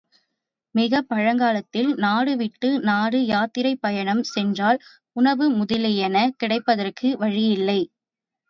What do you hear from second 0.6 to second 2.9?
மிகப் பழங்காலத்தில் நாடு விட்டு